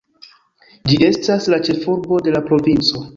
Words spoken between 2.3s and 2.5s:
la